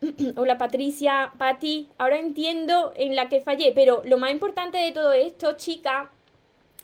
[0.36, 5.12] Hola Patricia, Pati, ahora entiendo en la que fallé, pero lo más importante de todo
[5.12, 6.10] esto, chica,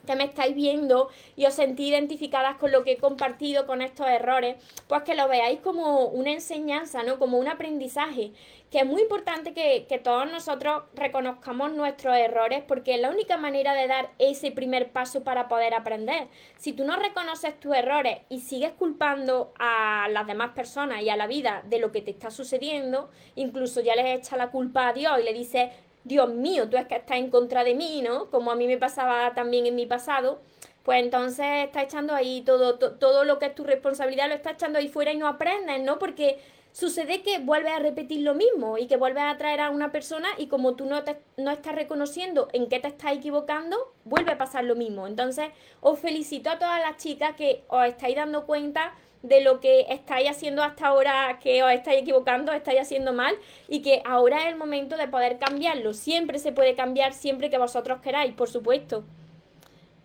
[0.06, 4.06] que me estáis viendo y os sentí identificadas con lo que he compartido con estos
[4.06, 4.56] errores,
[4.88, 7.18] pues que lo veáis como una enseñanza, ¿no?
[7.18, 8.32] Como un aprendizaje,
[8.70, 13.36] que es muy importante que, que todos nosotros reconozcamos nuestros errores porque es la única
[13.36, 16.28] manera de dar ese primer paso para poder aprender.
[16.56, 21.16] Si tú no reconoces tus errores y sigues culpando a las demás personas y a
[21.16, 24.92] la vida de lo que te está sucediendo, incluso ya les echa la culpa a
[24.92, 25.70] Dios y le dices,
[26.02, 28.30] Dios mío, tú es que estás en contra de mí, ¿no?
[28.30, 30.40] Como a mí me pasaba también en mi pasado,
[30.84, 34.78] pues entonces está echando ahí todo, todo lo que es tu responsabilidad, lo está echando
[34.78, 35.98] ahí fuera y no aprendes, ¿no?
[35.98, 36.38] Porque
[36.76, 40.28] sucede que vuelves a repetir lo mismo y que vuelves a traer a una persona
[40.36, 44.36] y como tú no, te, no estás reconociendo en qué te estás equivocando, vuelve a
[44.36, 45.06] pasar lo mismo.
[45.06, 45.48] Entonces,
[45.80, 50.28] os felicito a todas las chicas que os estáis dando cuenta de lo que estáis
[50.28, 53.34] haciendo hasta ahora, que os estáis equivocando, os estáis haciendo mal
[53.68, 55.94] y que ahora es el momento de poder cambiarlo.
[55.94, 59.02] Siempre se puede cambiar, siempre que vosotros queráis, por supuesto.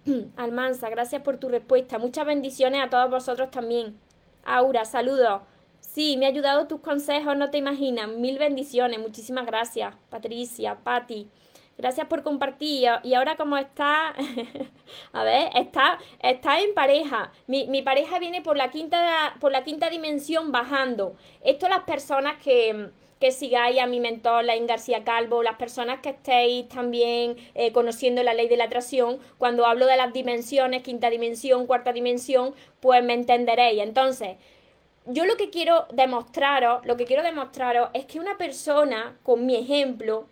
[0.38, 2.00] Almanza, gracias por tu respuesta.
[2.00, 4.00] Muchas bendiciones a todos vosotros también.
[4.46, 5.42] Aura, saludos.
[5.94, 8.08] Sí, me ha ayudado tus consejos, no te imaginas.
[8.08, 9.94] Mil bendiciones, muchísimas gracias.
[10.10, 11.28] Patricia, Patti.
[11.78, 12.88] Gracias por compartir.
[13.04, 14.16] Y ahora como está,
[15.12, 17.34] a ver, está, está en pareja.
[17.46, 21.18] Mi, mi, pareja viene por la, quinta, por la quinta dimensión bajando.
[21.44, 26.12] Esto las personas que, que sigáis a mi mentor, Lain García Calvo, las personas que
[26.12, 31.10] estéis también eh, conociendo la ley de la atracción, cuando hablo de las dimensiones, quinta
[31.10, 33.82] dimensión, cuarta dimensión, pues me entenderéis.
[33.82, 34.38] Entonces,
[35.06, 39.56] yo lo que quiero demostraros, lo que quiero demostraros es que una persona, con mi
[39.56, 40.28] ejemplo,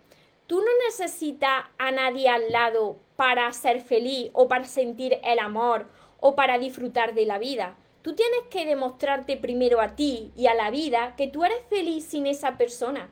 [0.50, 5.86] Tú no necesitas a nadie al lado para ser feliz o para sentir el amor
[6.20, 7.78] o para disfrutar de la vida.
[8.02, 12.04] Tú tienes que demostrarte primero a ti y a la vida que tú eres feliz
[12.04, 13.12] sin esa persona.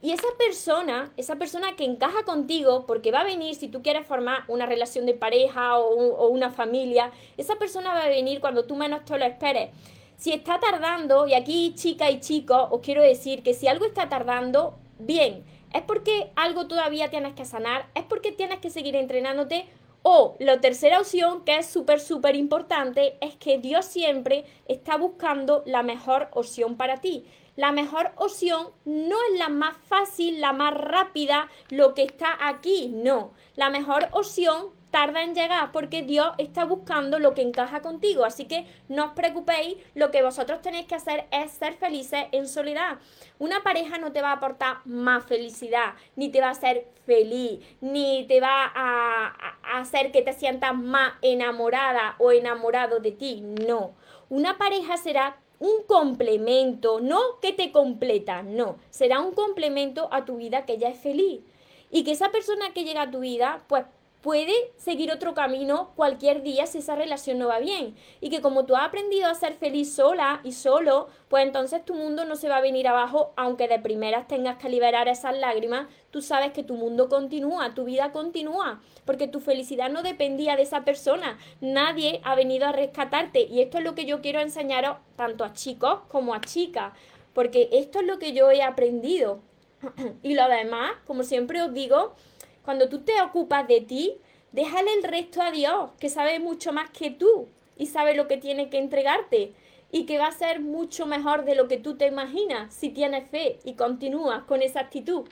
[0.00, 4.06] Y esa persona, esa persona que encaja contigo, porque va a venir si tú quieres
[4.06, 8.64] formar una relación de pareja o, o, una familia, esa persona va a venir cuando
[8.64, 9.70] tú menos te lo esperes.
[10.16, 14.08] Si está tardando, y aquí chica y chico, os quiero decir que si algo está
[14.08, 19.66] tardando, bien, es porque algo todavía tienes que sanar, es porque tienes que seguir entrenándote.
[20.08, 25.64] O la tercera opción, que es súper, súper importante, es que Dios siempre está buscando
[25.66, 27.26] la mejor opción para ti.
[27.56, 32.88] La mejor opción no es la más fácil, la más rápida, lo que está aquí,
[32.94, 33.32] no.
[33.56, 38.24] La mejor opción tarda en llegar porque Dios está buscando lo que encaja contigo.
[38.24, 42.48] Así que no os preocupéis, lo que vosotros tenéis que hacer es ser felices en
[42.48, 42.96] soledad.
[43.38, 47.62] Una pareja no te va a aportar más felicidad, ni te va a hacer feliz,
[47.82, 53.42] ni te va a, a hacer que te sientas más enamorada o enamorado de ti.
[53.42, 53.92] No.
[54.30, 60.38] Una pareja será un complemento, no que te completa, no, será un complemento a tu
[60.38, 61.42] vida que ya es feliz.
[61.90, 63.84] Y que esa persona que llega a tu vida, pues
[64.26, 67.94] puede seguir otro camino cualquier día si esa relación no va bien.
[68.20, 71.94] Y que como tú has aprendido a ser feliz sola y solo, pues entonces tu
[71.94, 75.86] mundo no se va a venir abajo, aunque de primeras tengas que liberar esas lágrimas,
[76.10, 80.62] tú sabes que tu mundo continúa, tu vida continúa, porque tu felicidad no dependía de
[80.62, 81.38] esa persona.
[81.60, 83.42] Nadie ha venido a rescatarte.
[83.42, 86.94] Y esto es lo que yo quiero enseñaros tanto a chicos como a chicas,
[87.32, 89.38] porque esto es lo que yo he aprendido.
[90.24, 92.16] y lo demás, como siempre os digo,
[92.66, 94.16] cuando tú te ocupas de ti,
[94.50, 98.38] déjale el resto a Dios, que sabe mucho más que tú y sabe lo que
[98.38, 99.52] tiene que entregarte
[99.92, 103.30] y que va a ser mucho mejor de lo que tú te imaginas si tienes
[103.30, 105.28] fe y continúas con esa actitud.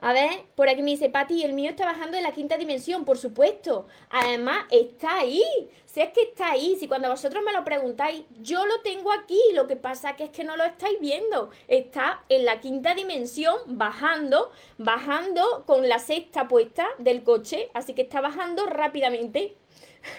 [0.00, 3.04] A ver, por aquí me dice Pati, el mío está bajando en la quinta dimensión,
[3.04, 3.88] por supuesto.
[4.10, 5.42] Además, está ahí.
[5.86, 9.40] Si es que está ahí, si cuando vosotros me lo preguntáis, yo lo tengo aquí.
[9.54, 11.50] Lo que pasa que es que no lo estáis viendo.
[11.66, 17.68] Está en la quinta dimensión, bajando, bajando con la sexta puesta del coche.
[17.74, 19.56] Así que está bajando rápidamente.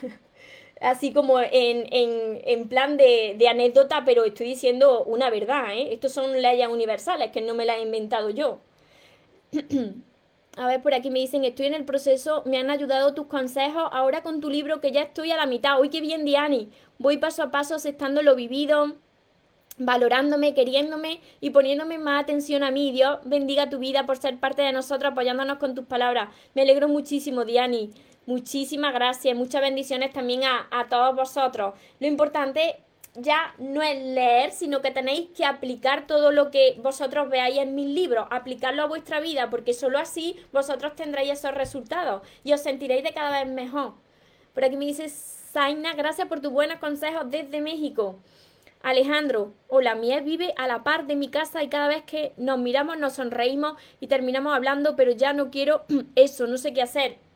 [0.81, 5.93] Así como en, en, en plan de, de, anécdota, pero estoy diciendo una verdad, ¿eh?
[5.93, 8.59] Estos son leyes universales que no me las he inventado yo.
[10.57, 13.83] A ver, por aquí me dicen, estoy en el proceso, me han ayudado tus consejos,
[13.91, 15.79] ahora con tu libro que ya estoy a la mitad.
[15.79, 16.69] Uy, qué bien, Diani.
[16.97, 18.95] Voy paso a paso aceptando lo vivido,
[19.77, 22.91] valorándome, queriéndome y poniéndome más atención a mí.
[22.91, 26.29] Dios bendiga tu vida por ser parte de nosotros, apoyándonos con tus palabras.
[26.55, 27.91] Me alegro muchísimo, Diani.
[28.25, 29.37] Muchísimas gracias.
[29.37, 31.73] Muchas bendiciones también a, a todos vosotros.
[32.01, 32.75] Lo importante
[33.15, 37.75] ya no es leer, sino que tenéis que aplicar todo lo que vosotros veáis en
[37.75, 42.61] mis libros, aplicarlo a vuestra vida, porque solo así vosotros tendréis esos resultados y os
[42.61, 43.93] sentiréis de cada vez mejor.
[44.53, 48.19] Por aquí me dice Zaina, gracias por tus buenos consejos desde México.
[48.81, 52.59] Alejandro, hola, mía vive a la par de mi casa y cada vez que nos
[52.59, 55.83] miramos nos sonreímos y terminamos hablando, pero ya no quiero
[56.15, 57.28] eso, no sé qué hacer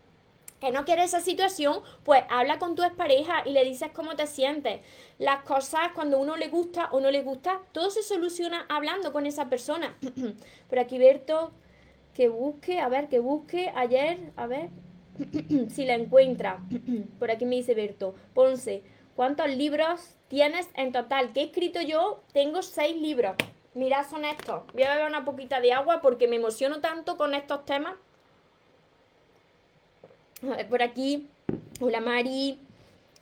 [0.64, 4.28] que no quieres esa situación, pues habla con tu expareja y le dices cómo te
[4.28, 4.80] sientes.
[5.20, 9.26] Las cosas, cuando uno le gusta o no le gusta, todo se soluciona hablando con
[9.26, 9.98] esa persona.
[10.70, 11.52] Pero aquí Berto,
[12.14, 14.70] que busque, a ver, que busque ayer, a ver,
[15.70, 16.60] si la encuentra.
[17.20, 18.84] Por aquí me dice Berto, Ponce,
[19.18, 21.34] ¿cuántos libros tienes en total?
[21.34, 22.24] ¿Qué he escrito yo?
[22.32, 23.36] Tengo seis libros.
[23.74, 24.62] Mirad, son estos.
[24.72, 27.96] Voy a beber una poquita de agua porque me emociono tanto con estos temas.
[30.70, 31.28] Por aquí,
[31.80, 32.60] hola Mari,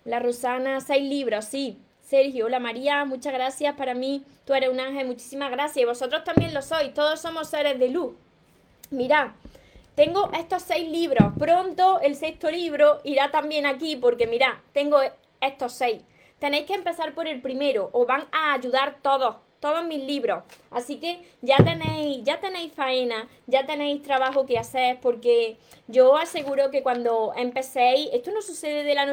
[0.05, 1.77] la Rosana, seis libros, sí.
[2.01, 4.23] Sergio, hola María, muchas gracias para mí.
[4.45, 5.83] Tú eres un ángel, muchísimas gracias.
[5.83, 8.13] Y vosotros también lo sois, todos somos seres de luz.
[8.89, 9.29] Mirad,
[9.95, 11.31] tengo estos seis libros.
[11.37, 14.99] Pronto el sexto libro irá también aquí porque mirad, tengo
[15.39, 16.01] estos seis.
[16.39, 20.43] Tenéis que empezar por el primero, os van a ayudar todos todos mis libros.
[20.71, 26.71] Así que ya tenéis, ya tenéis faena, ya tenéis trabajo que hacer, porque yo aseguro
[26.71, 29.05] que cuando empecéis, esto no sucede de la,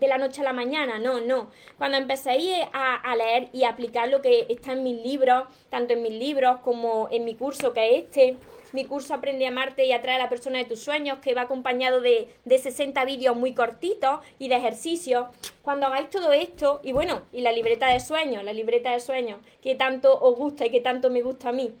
[0.00, 1.50] de la noche a la mañana, no, no.
[1.76, 6.02] Cuando empecéis a, a, leer y aplicar lo que está en mis libros, tanto en
[6.02, 8.36] mis libros como en mi curso que es este,
[8.72, 11.42] mi curso Aprende a amarte y atrae a la persona de tus sueños, que va
[11.42, 15.26] acompañado de, de 60 vídeos muy cortitos y de ejercicios.
[15.62, 19.40] Cuando hagáis todo esto, y bueno, y la libreta de sueños, la libreta de sueños,
[19.62, 21.72] que tanto os gusta y que tanto me gusta a mí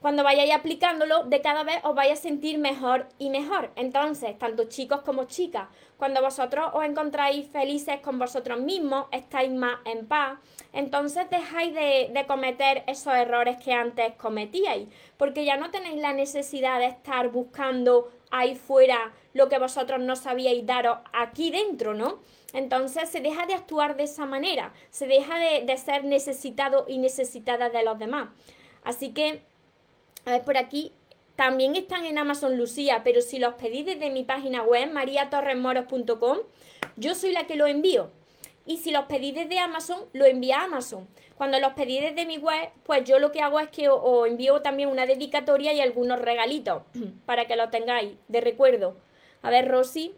[0.00, 3.70] cuando vayáis aplicándolo, de cada vez os vais a sentir mejor y mejor.
[3.76, 5.68] Entonces, tanto chicos como chicas,
[6.00, 10.38] cuando vosotros os encontráis felices con vosotros mismos, estáis más en paz,
[10.72, 16.12] entonces dejáis de, de, cometer esos errores que antes cometíais, porque ya no tenéis la
[16.12, 22.18] necesidad de estar buscando ahí fuera lo que vosotros no sabíais daros aquí dentro, ¿no?
[22.54, 26.98] Entonces se deja de actuar de esa manera, se deja de, de ser necesitado y
[26.98, 28.30] necesitada de los demás.
[28.82, 29.42] Así que
[30.24, 30.92] a ver, por aquí
[31.40, 36.36] también están en Amazon Lucía, pero si los pedís desde mi página web, mariatorresmoros.com,
[36.96, 38.10] yo soy la que lo envío.
[38.66, 41.08] Y si los pedís desde Amazon, lo envía a Amazon.
[41.38, 44.60] Cuando los pedís desde mi web, pues yo lo que hago es que os envío
[44.60, 46.82] también una dedicatoria y algunos regalitos
[47.24, 48.98] para que lo tengáis de recuerdo.
[49.40, 50.14] A ver, Rosy.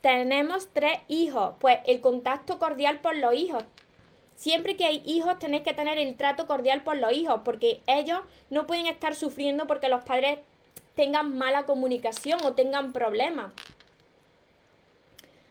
[0.00, 1.54] Tenemos tres hijos.
[1.60, 3.62] Pues el contacto cordial por los hijos
[4.36, 8.20] siempre que hay hijos tenéis que tener el trato cordial por los hijos, porque ellos
[8.50, 10.38] no pueden estar sufriendo porque los padres
[10.94, 13.52] tengan mala comunicación o tengan problemas.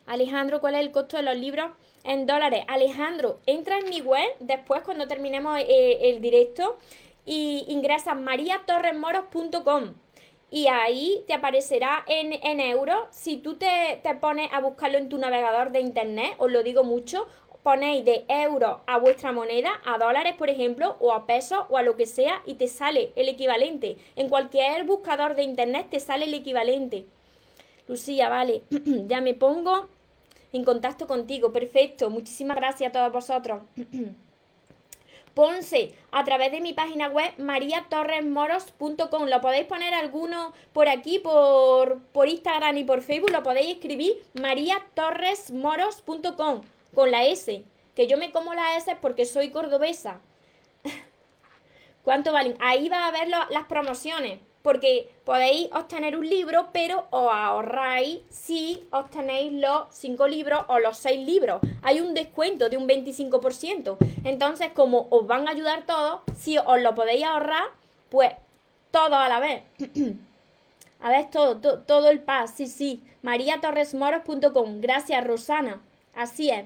[0.05, 1.71] Alejandro, ¿cuál es el costo de los libros?
[2.03, 2.63] En dólares.
[2.67, 6.77] Alejandro, entra en mi web después cuando terminemos eh, el directo
[7.25, 9.95] y ingresa mariatorresmoros.com
[10.51, 13.07] y ahí te aparecerá en, en euros.
[13.09, 16.83] Si tú te, te pones a buscarlo en tu navegador de internet, os lo digo
[16.83, 17.27] mucho,
[17.65, 21.81] ponéis de euros a vuestra moneda, a dólares, por ejemplo, o a pesos o a
[21.81, 23.97] lo que sea, y te sale el equivalente.
[24.15, 27.07] En cualquier buscador de internet te sale el equivalente.
[27.87, 28.61] Lucía, vale,
[29.07, 29.89] ya me pongo
[30.53, 31.51] en contacto contigo.
[31.51, 33.63] Perfecto, muchísimas gracias a todos vosotros.
[35.33, 39.25] Ponce a través de mi página web mariatorresmoros.com.
[39.25, 43.31] Lo podéis poner alguno por aquí, por, por Instagram y por Facebook.
[43.31, 46.61] Lo podéis escribir mariatorresmoros.com
[46.95, 47.63] con la S.
[47.95, 50.19] Que yo me como la S porque soy cordobesa.
[52.03, 52.57] ¿Cuánto valen?
[52.59, 58.83] Ahí va a ver las promociones porque podéis obtener un libro, pero os ahorráis si
[58.89, 61.61] obtenéis los cinco libros o los seis libros.
[61.83, 63.97] Hay un descuento de un 25%.
[64.23, 67.65] Entonces, como os van a ayudar todos, si os lo podéis ahorrar,
[68.09, 68.31] pues
[68.89, 69.61] todo a la vez.
[70.99, 73.03] a ver, todo, todo, el paz, sí, sí.
[73.21, 74.81] mariatorresmoros.com.
[74.81, 75.79] Gracias, Rosana.
[76.15, 76.65] Así es.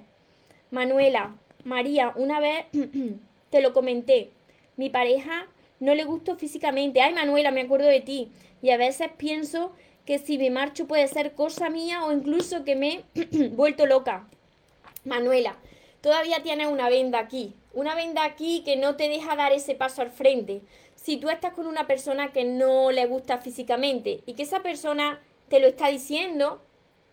[0.72, 2.66] Manuela, María, una vez
[3.50, 4.32] te lo comenté.
[4.78, 5.48] Mi pareja
[5.80, 7.02] no le gusto físicamente.
[7.02, 8.32] Ay, Manuela, me acuerdo de ti.
[8.62, 9.74] Y a veces pienso
[10.06, 14.28] que si me marcho puede ser cosa mía o incluso que me he vuelto loca.
[15.06, 15.58] Manuela,
[16.02, 17.54] todavía tienes una venda aquí.
[17.74, 20.62] Una venda aquí que no te deja dar ese paso al frente.
[20.96, 25.20] Si tú estás con una persona que no le gusta físicamente y que esa persona
[25.48, 26.62] te lo está diciendo,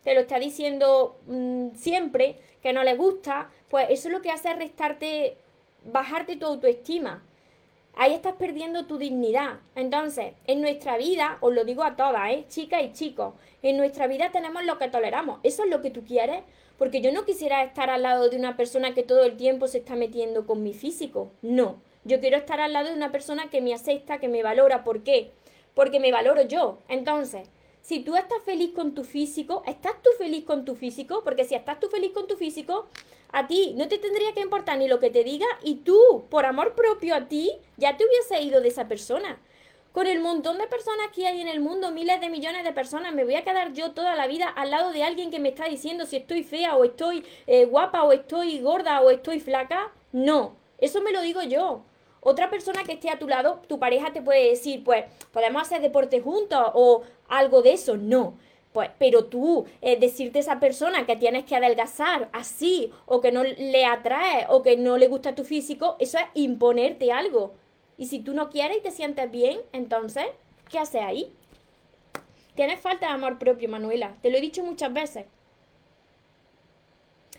[0.06, 4.30] te lo está diciendo mm, siempre, que no le gusta, pues eso es lo que
[4.30, 5.36] hace es restarte,
[5.84, 7.24] bajarte tu autoestima
[7.96, 9.58] ahí estás perdiendo tu dignidad.
[9.74, 12.44] Entonces, en nuestra vida, os lo digo a todas, ¿eh?
[12.48, 15.40] chicas y chicos, en nuestra vida tenemos lo que toleramos.
[15.42, 16.42] ¿Eso es lo que tú quieres?
[16.78, 19.78] Porque yo no quisiera estar al lado de una persona que todo el tiempo se
[19.78, 21.32] está metiendo con mi físico.
[21.42, 21.80] No.
[22.04, 24.84] Yo quiero estar al lado de una persona que me acepta, que me valora.
[24.84, 25.32] ¿Por qué?
[25.74, 26.78] Porque me valoro yo.
[26.88, 27.48] Entonces,
[27.86, 31.22] si tú estás feliz con tu físico, ¿estás tú feliz con tu físico?
[31.22, 32.88] Porque si estás tú feliz con tu físico,
[33.30, 36.46] a ti no te tendría que importar ni lo que te diga y tú, por
[36.46, 39.38] amor propio a ti, ya te hubiese ido de esa persona.
[39.92, 43.14] Con el montón de personas que hay en el mundo, miles de millones de personas,
[43.14, 45.66] me voy a quedar yo toda la vida al lado de alguien que me está
[45.68, 49.92] diciendo si estoy fea o estoy eh, guapa o estoy gorda o estoy flaca.
[50.10, 51.84] No, eso me lo digo yo.
[52.28, 55.80] Otra persona que esté a tu lado, tu pareja te puede decir, pues, podemos hacer
[55.80, 57.96] deporte juntos o algo de eso.
[57.96, 58.34] No.
[58.72, 63.30] Pues, pero tú, eh, decirte a esa persona que tienes que adelgazar así, o que
[63.30, 67.54] no le atrae, o que no le gusta tu físico, eso es imponerte algo.
[67.96, 70.24] Y si tú no quieres y te sientes bien, entonces,
[70.68, 71.32] ¿qué haces ahí?
[72.56, 74.16] Tienes falta de amor propio, Manuela.
[74.20, 75.26] Te lo he dicho muchas veces.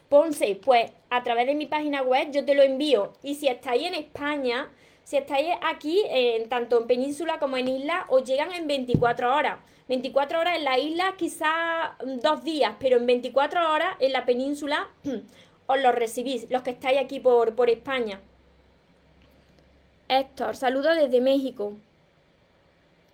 [0.09, 3.13] Ponce, pues a través de mi página web yo te lo envío.
[3.23, 4.69] Y si estáis en España,
[5.03, 9.59] si estáis aquí, en, tanto en península como en isla, os llegan en 24 horas.
[9.89, 11.91] 24 horas en la isla, quizás
[12.21, 14.89] dos días, pero en 24 horas en la península
[15.67, 18.19] os los recibís, los que estáis aquí por, por España.
[20.09, 21.73] Héctor, saludo desde México.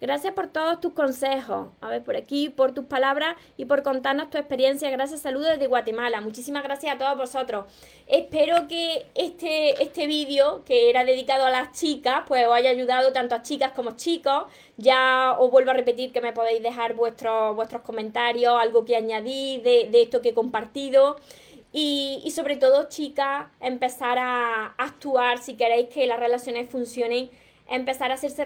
[0.04, 1.70] Gracias por todos tus consejos.
[1.80, 4.89] A ver, por aquí, por tus palabras y por contarnos tu experiencia.
[4.89, 6.20] Gracias, saludos desde Guatemala.
[6.20, 7.68] Muchísimas gracias a todos vosotros.
[8.06, 13.14] Espero que este, este vídeo, que era dedicado a las chicas, pues os haya ayudado
[13.14, 14.43] tanto a chicas como chicos.
[14.76, 19.64] Ya os vuelvo a repetir que me podéis dejar vuestros, vuestros comentarios, algo que añadir
[19.64, 21.16] de, de esto que he compartido.
[21.72, 27.32] Y, y, sobre todo, chicas, empezar a actuar si queréis que las relaciones funcionen
[27.76, 28.45] empezar a hacerse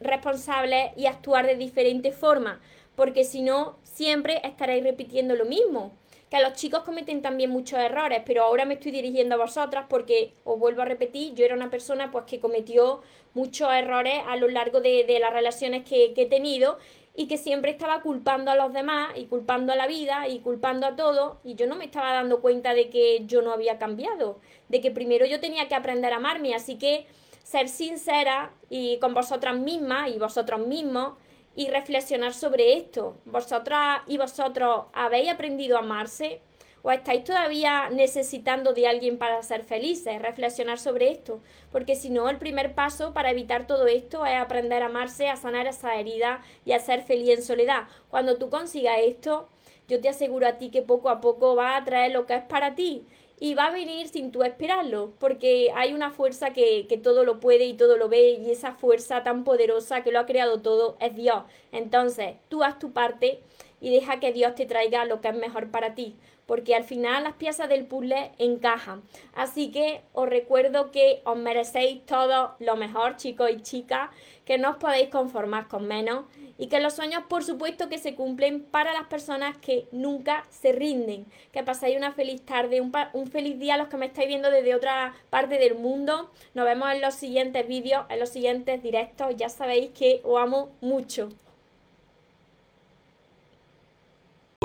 [0.00, 2.60] responsable y actuar de diferente forma,
[2.94, 5.92] porque si no, siempre estaréis repitiendo lo mismo.
[6.30, 10.32] Que los chicos cometen también muchos errores, pero ahora me estoy dirigiendo a vosotras porque,
[10.44, 13.00] os vuelvo a repetir, yo era una persona pues que cometió
[13.32, 16.78] muchos errores a lo largo de, las relaciones que, que he tenido
[17.14, 20.86] y que siempre estaba culpando a los demás y culpando a la vida y culpando
[20.86, 24.38] a todo y yo no me estaba dando cuenta de que yo no había cambiado,
[24.68, 27.06] de que primero yo tenía que aprender a amarme, así que
[27.46, 31.12] ser sincera y con vosotras mismas y vosotros mismos
[31.54, 33.18] y reflexionar sobre esto.
[33.24, 36.40] ¿Vosotras y vosotros habéis aprendido a amarse?
[36.82, 40.20] ¿O estáis todavía necesitando de alguien para ser felices?
[40.20, 41.40] Reflexionar sobre esto.
[41.70, 45.36] Porque si no, el primer paso para evitar todo esto es aprender a amarse, a
[45.36, 47.84] sanar esa herida y a ser feliz en soledad.
[48.10, 49.48] Cuando tú consigas esto,
[49.86, 52.42] yo te aseguro a ti que poco a poco va a traer lo que es
[52.42, 53.06] para ti
[53.38, 57.38] y va a venir sin tú esperarlo, porque hay una fuerza que, que, todo lo
[57.38, 60.96] puede y todo lo ve, y esa fuerza tan poderosa que lo ha creado todo
[61.00, 61.42] es Dios.
[61.72, 63.40] Entonces, tú haz tu parte
[63.80, 66.16] y deja que Dios te traiga lo que es mejor para ti,
[66.46, 69.02] porque al final las piezas del puzzle encajan.
[69.34, 74.10] Así que os recuerdo que os merecéis todo lo mejor, chicos y chicas,
[74.44, 76.24] que no os podéis conformar con menos
[76.58, 80.72] y que los sueños, por supuesto, que se cumplen para las personas que nunca se
[80.72, 81.26] rinden.
[81.52, 84.50] Que pasáis una feliz tarde, un, un feliz día a los que me estáis viendo
[84.50, 86.30] desde otra parte del mundo.
[86.54, 89.34] Nos vemos en los siguientes vídeos, en los siguientes directos.
[89.36, 91.28] Ya sabéis que os amo mucho.